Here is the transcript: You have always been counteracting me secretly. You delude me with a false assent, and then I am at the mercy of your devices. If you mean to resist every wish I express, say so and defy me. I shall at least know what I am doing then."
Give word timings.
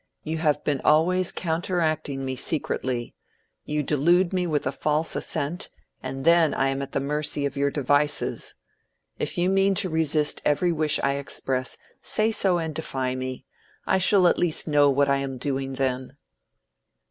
You 0.23 0.39
have 0.39 0.61
always 0.83 1.31
been 1.31 1.39
counteracting 1.43 2.25
me 2.25 2.35
secretly. 2.35 3.13
You 3.65 3.83
delude 3.83 4.33
me 4.33 4.47
with 4.47 4.65
a 4.65 4.71
false 4.71 5.15
assent, 5.15 5.69
and 6.01 6.25
then 6.25 6.55
I 6.55 6.69
am 6.69 6.81
at 6.81 6.93
the 6.93 6.99
mercy 6.99 7.45
of 7.45 7.55
your 7.55 7.69
devices. 7.69 8.55
If 9.19 9.37
you 9.37 9.47
mean 9.47 9.75
to 9.75 9.89
resist 9.91 10.41
every 10.43 10.71
wish 10.71 10.99
I 11.03 11.17
express, 11.17 11.77
say 12.01 12.31
so 12.31 12.57
and 12.57 12.73
defy 12.73 13.13
me. 13.13 13.45
I 13.85 13.99
shall 13.99 14.25
at 14.25 14.39
least 14.39 14.67
know 14.67 14.89
what 14.89 15.07
I 15.07 15.17
am 15.17 15.37
doing 15.37 15.73
then." 15.73 16.17